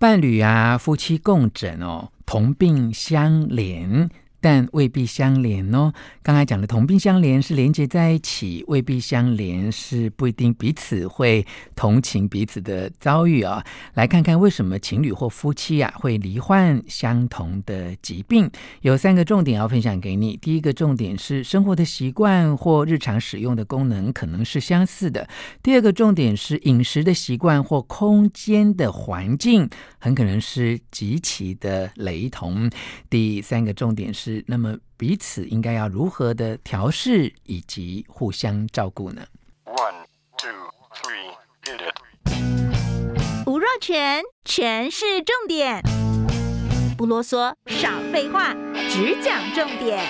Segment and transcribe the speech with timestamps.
[0.00, 4.08] 伴侣啊，夫妻共枕哦，同病相怜。
[4.40, 5.92] 但未必相连哦。
[6.22, 13.62] 刚才讲的同病相怜是连接在一起，未必相连是不一定彼此会同情彼此的遭遇啊、
[13.94, 18.50] 来看看为什么情侣或夫妻啊会罹患相同的疾病？
[18.80, 20.36] 有三个重点要分享给你。
[20.38, 25.28] 第一个重点是生活的习惯或日常使用的功能可能是相似的。
[25.62, 29.68] 第二个重点是饮食的习惯或空间的环境
[29.98, 32.70] 很可能是极其的雷同。
[33.10, 34.29] 第三个重点是。
[34.46, 39.26] 那么彼此应该要如何的调试以及互相照顾呢
[39.64, 40.04] ？One,
[40.36, 40.50] two,
[41.02, 43.46] three, hit it.
[43.46, 45.82] 吴若全，全是重点，
[46.96, 48.54] 不啰嗦，少废话，
[48.88, 50.04] 只讲重点。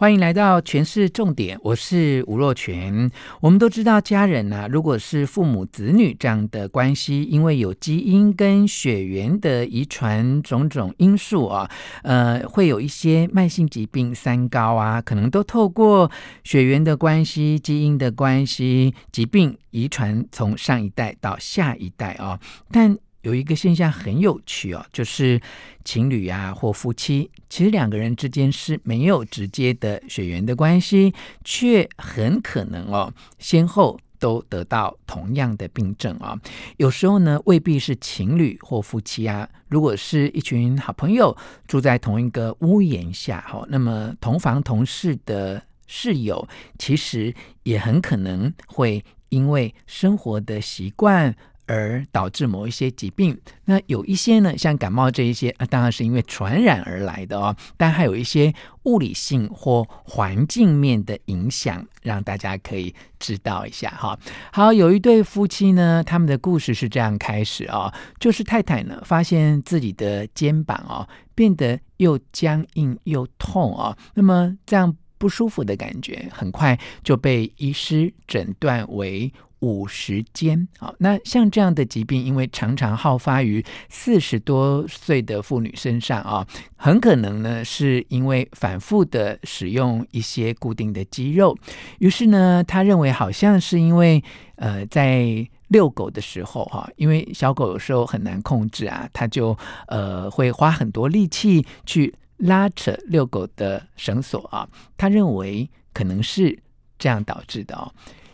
[0.00, 3.10] 欢迎来到全市重点，我是吴若权。
[3.40, 11.68] 我们都知道，家人呢、如果是父母子女这样的关系，因为有基因跟血缘的遗传种种因素啊，
[12.04, 16.08] 呃，会有一些慢性疾病、三高啊，可能都透过
[16.44, 22.38] 血缘的关系、基因的关系，疾病遗传从上一代到下一代啊，
[22.70, 22.96] 但。
[23.28, 25.38] 有一个现象很有趣哦，就是
[25.84, 31.12] 情侣啊或夫妻，其实两个人之间是没有直接的血缘的关系，
[31.44, 36.34] 却很可能哦先后都得到同样的病症啊。
[36.78, 41.36] 有时候呢未必是情侣或夫妻啊，如果是一群好朋友
[41.66, 47.34] 住在同一个屋檐下哈，那么同房同室的室友，其实
[47.64, 51.36] 也很可能会因为生活的习惯。
[51.68, 57.54] 而导致某一些疾病，那有一些呢，像感冒这一些，啊，当然是因为传染而来的哦。
[57.76, 58.52] 但还有一些
[58.84, 64.18] 物理性或环境面的影响，让大家可以知道一下哈。
[64.50, 79.30] 好，有一对夫妻呢，他们的故事是这样开始啊，就是太太呢发现自己的肩膀哦变得又僵硬又痛啊，那么这样不舒服的感觉，很快就被医师诊断为。
[79.60, 86.46] 五十肩，好，那像这样的疾病，因为常常好发于四十多岁的妇女身上啊，
[86.76, 91.56] 很可能呢是因为反复的使用一些固定的肌肉，
[91.98, 94.22] 于是呢，他认为好像是因为
[94.56, 99.56] 呃在遛狗的时候哈，因为小狗有时候很难控制啊，他就
[99.88, 106.56] 呃会花很多力气去拉扯遛狗的绳索啊，他认为可能是
[106.96, 107.92] 这样导致的哦。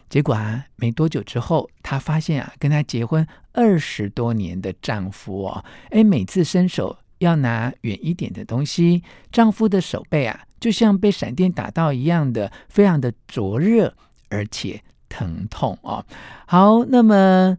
[0.08, 13.92] 结果啊，没多久之后，她发现啊，跟她结婚二十多年的丈夫哦，哎，每次伸手要拿远一点的东西，丈夫的手背啊，就像被闪电打到一样的，非常的灼热，
[14.28, 16.04] 而且疼痛哦。
[16.46, 17.56] 好，那么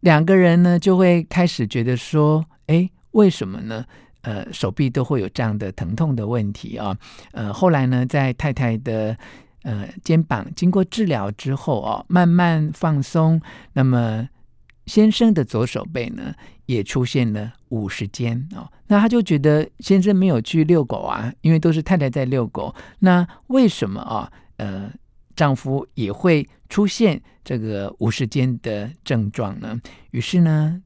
[0.00, 3.84] 两个人呢，就会开始觉得说，哎，为什么呢？
[4.22, 6.96] 呃，手臂都会有这样的疼痛的问题啊。
[7.32, 9.16] 呃，后来呢，在太太的。
[9.62, 13.40] 呃，肩膀经过治疗之后哦，慢慢放松。
[13.74, 14.28] 那么
[14.86, 16.34] 先生的左手背呢，
[16.66, 18.70] 也出现了五十肩哦。
[18.86, 22.74] 那他就觉得先生没有去遛狗啊，因为都是太太在遛狗。
[23.00, 24.32] 那为什么啊？
[24.56, 24.90] 呃，
[25.36, 29.80] 丈夫也会出现这个五十肩的症状呢？
[30.10, 30.82] 于是呢，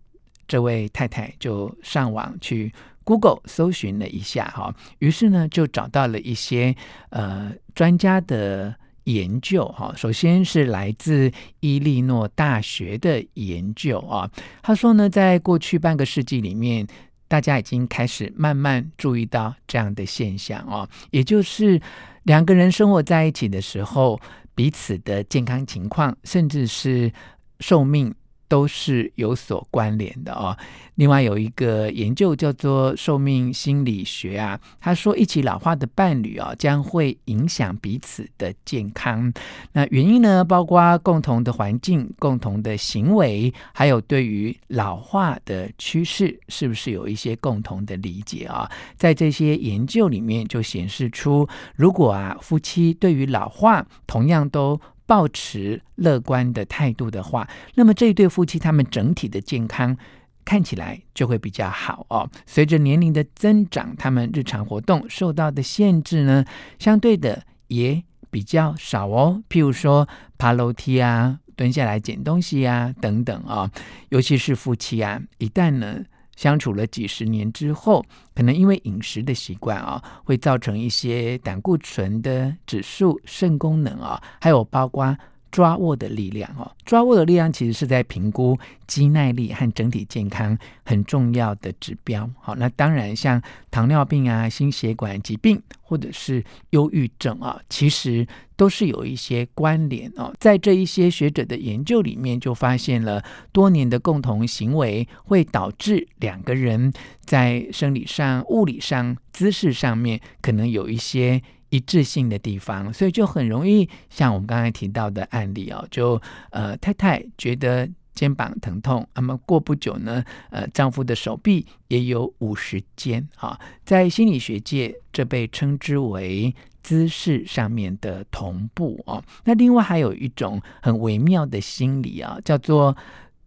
[0.47, 2.73] 这位太太就上网去。
[3.05, 6.75] Google 搜寻了一下哈，于是呢就找到了一些
[7.11, 9.93] 呃专家的研究哈。
[9.97, 14.31] 首先是来自伊利诺大学的研究啊，
[14.63, 16.87] 他说呢，在过去半个世纪里面，
[17.29, 21.81] 大家已经开始慢慢注意到这样的现象啊，也就是
[22.23, 24.19] 两个人生活在一起的时候，
[24.55, 27.13] 彼此的健康情况，甚至是
[27.61, 28.15] 寿命。
[28.55, 30.57] 都是有所关联的哦。
[30.95, 39.33] 另外有一个研究叫做寿命心理学啊，他说一起老化的伴侣啊，将会影响彼此的健康。
[39.73, 48.71] 那原因呢，包括共同的环境、共同的行为，还有对于老化的趋势，是不是有一些共同的理解啊？
[48.97, 59.97] 在这些研究里面就显示出，如果啊夫妻对于老化同样都抱持乐观的态度的话，那么这一对夫妻他们整体的健康
[60.45, 62.29] 看起来就会比较好哦。
[62.47, 66.45] 随着年龄的增长，他们日常活动受到的限制呢，
[66.79, 69.43] 相对的也比较少哦。
[69.49, 70.09] 譬如说
[70.39, 73.71] 爬楼梯啊、蹲下来捡东西啊等等啊、哦，
[74.09, 76.05] 尤其是夫妻啊，一旦呢。
[76.37, 78.05] 相处了几十年之后，
[78.35, 85.17] 可能因为饮食的习惯啊，会造成一些胆固醇的指数、肾功能啊，还有包括。
[85.55, 88.59] 抓握的力量哦，抓握的力量其实是在评估
[88.89, 92.29] 肌耐力和整体健康很重要的指标。
[92.41, 93.41] 好，那当然像
[93.71, 100.35] 糖尿病啊、心血管疾病或者是忧郁症啊，其实都是有一些关联哦。
[100.41, 103.23] 在这一些学者的研究里面，就发现了
[103.53, 111.41] 多年的共同行为会导致两个人在生理上、物理上、姿势上面可能有一些。
[111.75, 129.21] 一致性的地方，所以就很容易像我们刚才提到的案例哦，就呃太太觉得肩膀疼痛，那么过不久呢，呃丈夫的手臂也有五十肩啊，在心理学界这被称之为姿势上面的同步哦。
[129.43, 132.97] 那另外还有一种很微妙的心理啊，叫做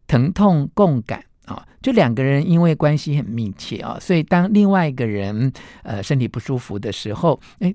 [0.05, 5.49] 疼痛共感啊，就两个人因为关系很密切啊，所以当另外一个人
[5.83, 7.73] 呃身体不舒服的时候，哎。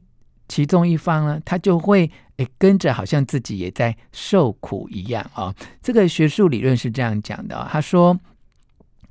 [0.52, 5.54] 其中一方呢，他就会诶跟着，好像自己也在受苦一样啊、哦。
[5.80, 8.20] 这个学术理论是这样讲的、哦，他说，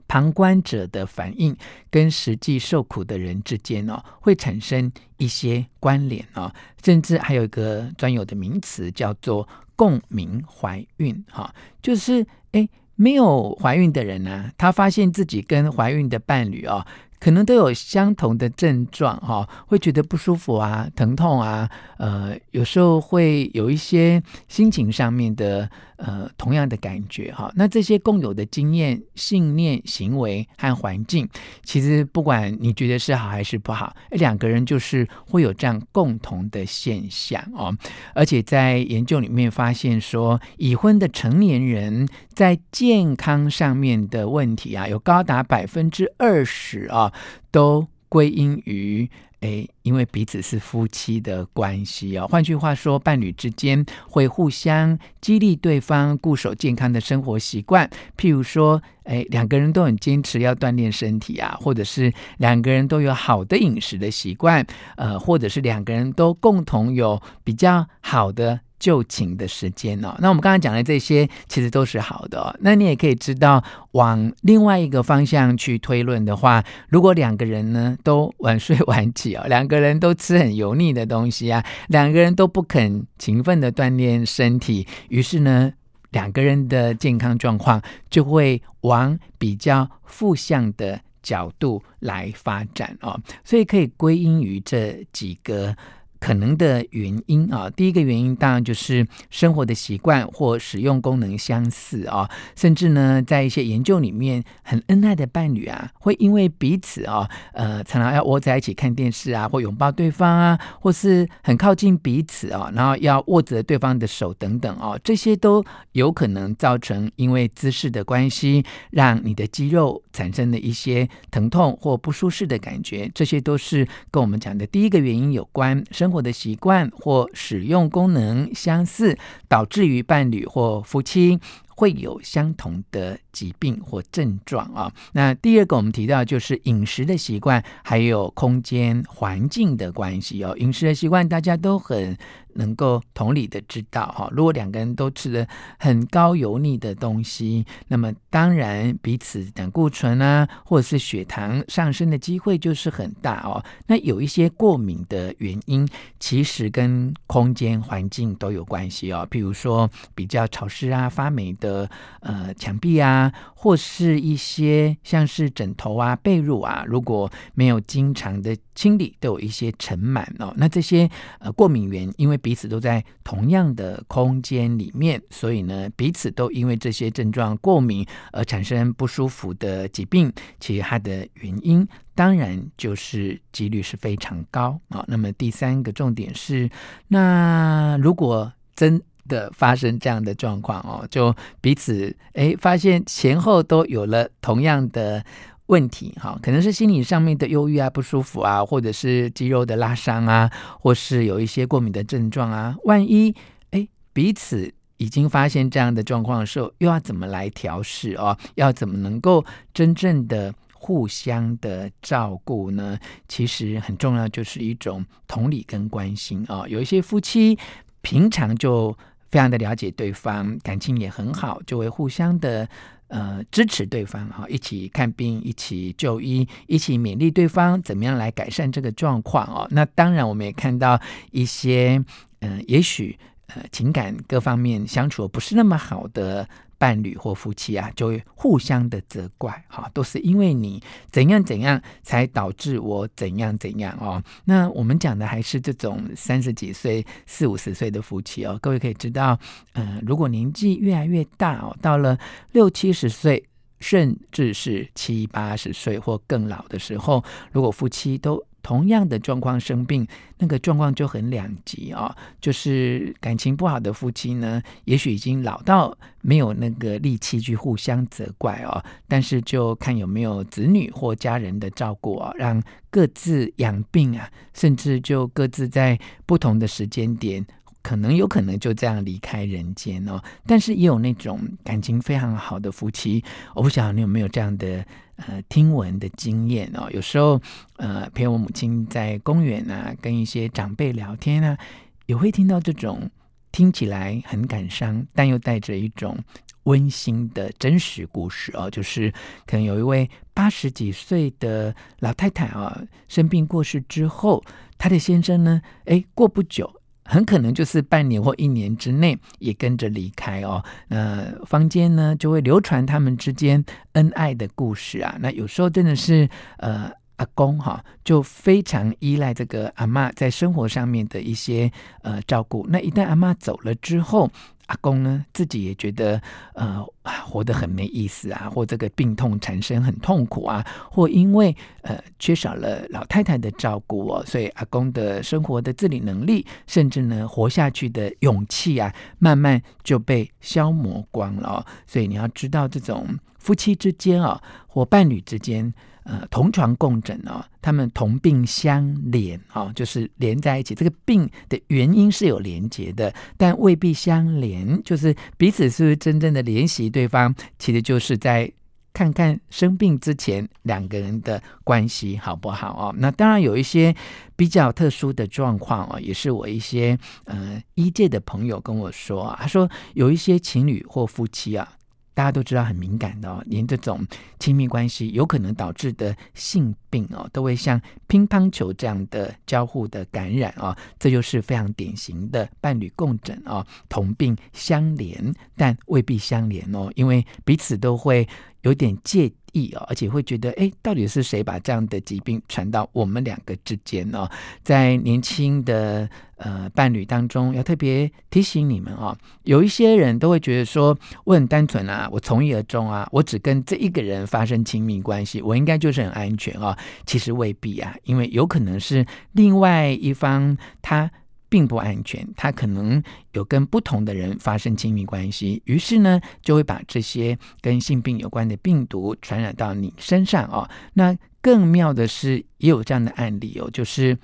[0.08, 1.58] 旁观者的反应
[1.90, 6.54] 跟实际受苦的人之间哦，会产生一些关联、哦，
[6.86, 11.50] 甚至还有一个专有的名词叫做共鸣怀孕哈、哦，
[11.82, 16.86] 就是诶没有怀孕的人呢、他发现自己跟怀孕的伴侣哦。
[17.22, 25.70] 可能都有相同的症状，哈，会觉得不舒服啊，疼痛啊，呃，有时候会有一些心情上面的。
[26.04, 31.30] 呃，同样的感觉哈，那这些共有的经验、信念、行为和环境，
[31.64, 37.72] 其实不管你觉得是好还是不好，两个人就是会有这样共同的现象哦。
[38.16, 47.11] 而且在研究里面发现说，已婚的成年人在健康上面的问题啊，有高达百分之二十啊，
[47.52, 49.10] 都归因于。
[49.42, 52.28] 诶，因为彼此是夫妻的关系哦。
[52.28, 57.90] 换句话说，伴侣之间会互相激励对方固守健康的生活习惯。
[58.16, 64.64] 譬如说，诶，两个人都很坚持要锻炼身体啊，或者是两个人都有好的饮食的习惯，
[64.96, 68.60] 呃，或者是两个人都共同有比较好的。
[68.82, 72.54] 就寝的时间哦，那我们刚刚讲的这些其实都是好的哦。
[72.62, 85.72] 那你也可以知道，往另外一个方向去推论的话，如果两个人呢都晚睡晚起哦，两个人都吃很油腻的东西啊，两个人都不肯勤奋的锻炼身体，于是呢，
[86.10, 87.80] 两个人的健康状况
[88.10, 93.22] 就会往比较负向的角度来发展哦。
[93.46, 95.76] 所以可以归因于这几个。
[96.22, 126.11] 可能的原因啊，第一个原因当然就是生活的习惯或使用功能相似啊，甚至呢，在一些研究里面，很恩爱的伴侣啊，会因为彼此啊，呃，常常要窝在一起看电视啊，或拥抱对方啊，或是很靠近彼此啊，然后要握着对方的手等等啊，这些都有可能造成因为姿势的关系，让你的肌肉产生了一些疼痛或不舒适的感觉，这些都是跟我们讲的第一个原因有关生。
[126.12, 131.40] 生活的习惯或使用功能相似，导致于伴侣或夫妻
[131.70, 134.92] 会有相同的疾病或症状啊。
[135.14, 140.54] 那第二个我们提到就是饮食的习惯，还有空间环境的关系哦。
[140.60, 142.18] 饮食的习惯大家都很。
[142.56, 145.46] 能够同理的知道哈，如果两个人都吃了
[145.80, 153.64] 很高油腻的东西，那么当然彼此胆固醇啊，或者是血糖上升的机会就是很大哦。
[153.88, 155.88] 那有一些过敏的原因，
[156.20, 159.28] 其实跟空间环境都有关系哦。
[159.30, 161.90] 譬如说比较潮湿啊、发霉的
[162.22, 170.54] 呃墙壁啊，或是一些像是枕头啊、被褥啊，如果没有经常的清理，都有一些尘螨哦。
[170.58, 180.32] 那这些呃过敏源，因为彼此都在同样的空间里面，所以呢，彼此都因为这些症状过敏而产生不舒服的疾病。
[180.60, 185.06] 其实它的原因当然就是几率是非常高啊。
[185.08, 186.70] 那么第三个重点是，
[187.08, 195.24] 那如果真的发生这样的状况哦，就彼此诶发现前后都有了同样的。
[195.72, 200.52] 问题哈，可能是心理上面的忧郁啊、不舒服啊，或者是肌肉的拉伤啊，
[200.82, 202.76] 或是有一些过敏的症状啊。
[202.84, 203.34] 万一
[203.70, 208.38] 哎彼此已经发现这样的状况的时候，又要怎么来调试哦？
[208.56, 213.00] 要怎么能够真正的互相的照顾呢？
[213.30, 216.68] 其实很重要，就是一种同理跟关心啊、哦。
[216.68, 217.58] 有一些夫妻
[218.02, 218.92] 平常就
[219.30, 222.68] 非常的了解对方，感情也很好，就会互相的。
[223.12, 229.68] 呃，支持对方啊，一起看病，一起就医，一起勉励对方，怎么样来改善这个状况哦？
[229.70, 230.98] 那当然，我们也看到
[231.32, 232.02] 一些，
[232.40, 236.48] 嗯、也许呃，情感各方面相处不是那么好的。
[236.82, 244.20] 伴侣或夫妻啊，就会互相的责怪，哈，都是因为你怎样怎样，才导致我怎样怎样哦。
[244.46, 248.58] 那我们讲的还是这种三十几岁、四五十岁的夫妻哦。
[248.60, 249.38] 各位可以知道，
[249.74, 252.18] 嗯、如果年纪越来越大哦，到了
[252.52, 253.48] 六七十岁，
[253.80, 262.16] 甚至是七八十岁或更老的时候，如果夫妻都同样的状况生病，那个状况就很两极啊、哦。
[262.40, 277.46] 就是感情不好的夫妻呢，也许已经老到没有那个力气去互相责怪哦，但是就看有没有子女或家人的照顾啊、哦，让各自养病啊，甚至就各自在不同的时间点。
[277.84, 283.24] 可能有可能就这样离开人间哦，但是也有那种感情非常好的夫妻，
[283.56, 284.86] 我不晓得你有没有这样的
[285.28, 286.90] 呃听闻的经验哦。
[286.92, 287.42] 有时候
[287.78, 291.58] 呃陪我母亲在公园啊，跟一些长辈聊天啊，
[292.06, 293.10] 也会听到这种
[293.52, 296.18] 听起来很感伤，但又带着一种
[296.64, 298.70] 温馨的真实故事哦。
[298.70, 299.12] 就是
[299.46, 304.44] 可能有一位八十几岁的老太太啊，生病过世之后，
[304.78, 306.81] 她的先生呢，哎，过不久。
[307.06, 310.64] 很可能就是半年或一年之内也跟着离开哦。
[310.88, 315.16] 那坊间呢就会流传他们之间恩爱的故事啊。
[315.20, 322.66] 那有时候真的是呃阿公哈就非常依赖这个阿嬷在生活上面的一些呃照顾。
[322.70, 324.30] 那一旦阿嬷走了之后，
[324.68, 326.22] 阿公呢，自己也觉得
[326.54, 326.86] 呃
[327.26, 341.66] 活得很没意思啊，或这个病痛产生很痛苦啊，或因为呃缺少了老太太的照顾哦，所以阿公的生活的自理能力，甚至呢活下去的勇气啊，慢慢就被消磨光了。
[341.86, 345.74] 所以你要知道，这种夫妻之间啊，或伴侣之间。
[346.04, 350.74] 呃，同床共枕哦，他们同病相怜哦，就是连在一起。
[350.74, 358.52] 这个病的原因是有连结的，但未必相连，就是彼此是不是真正的怜惜对方，其实就是在
[358.94, 362.96] 看看生病之前两个人的关系好不好哦。
[362.98, 363.96] 那当然有一些
[364.36, 371.78] 比较特殊的状况哦，也是我一些呃医界的朋友跟我说，他说有一些情侣或夫妻啊。
[372.14, 374.06] 大家都知道很敏感的哦，连这种
[374.40, 388.28] 亲密关系有可能导致的性病哦，都会像乒乓球这样的交互的感染哦，这就是非常典型的伴侣共枕哦，同病相怜，但未必相连哦，因为彼此都会
[388.62, 394.30] 有点介意哦，而且会觉得，哎，到底是谁把这样的疾病传到我们两个之间哦？
[394.64, 406.78] 在年轻的呃伴侣当中，要特别提醒你们哦，有一些人都会觉得说，我很单纯啊，我从一而终啊，我只跟这一个人发生亲密关系，我应该就是很安全啊。
[407.06, 411.12] 其实未必啊，因为有可能是另外一方他。
[411.52, 413.04] 并不安全，他可能
[413.34, 420.68] 有跟不同的人发生亲密关系，于是呢，就会把这些跟性病有关的病毒传染到你身上哦。
[420.94, 424.18] 那更妙的是，也有这样的案例哦，就是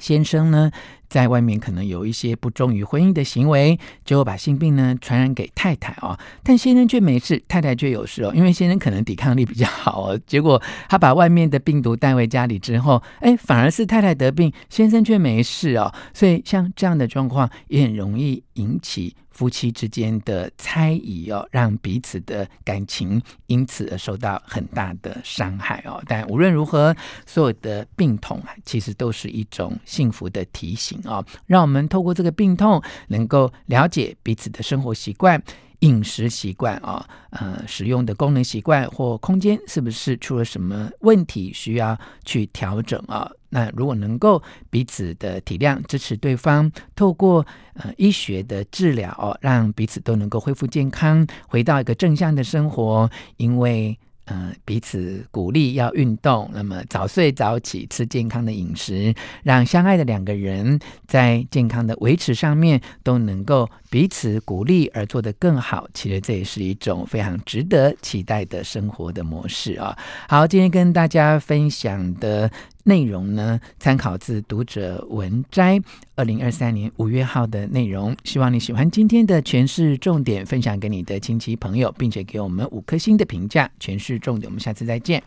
[0.00, 0.72] 先生呢。
[1.10, 25.98] 在外面可能有一些不忠于婚姻的行为，结果把性病呢传染给太太哦，但先生却没事，太太却有事哦，因为先生可能抵抗力比较好哦，结果他把外面的病毒带回家里之后，哎，反而是太太得病，先生却没事哦，所以像这样的状况也很容易引起夫妻之间的猜疑哦，让彼此的感情因此而受到很大的伤害哦。
[26.06, 26.94] 但无论如何，
[27.24, 31.00] 所有的病痛啊，其实都是一种幸福的提醒。
[31.06, 35.42] 哦，让我们透过这个病痛，能够了解彼此的生活习惯、
[35.78, 43.30] 饮食习惯啊，呃，使用的功能习惯或空间是不是出了什么问题，需要去调整啊？
[43.50, 53.98] 那如果能够彼此的体谅、支持对方，透过呃医学的治疗，让彼此都能够恢复健康，回到一个正向的生活，因为。
[54.32, 60.78] 嗯，彼此鼓励要运动，那么早睡早起，吃健康的饮食，让相爱的两个人
[61.08, 65.88] 在健康的维持上面都能够彼此鼓励而做得更好。
[65.92, 69.98] 其实这也是一种非常值得期待的生活的模式啊。
[70.28, 72.48] 好，今天跟大家分享的
[72.84, 75.80] 内容呢，参考自读者文摘
[76.14, 78.16] 二零二三年五月号的内容。
[78.24, 83.70] 希望你喜欢今天的诠释重点，分享给你的亲戚朋友，并且给我们五颗星的评价。
[83.80, 85.22] 诠释重点，我们下次再见。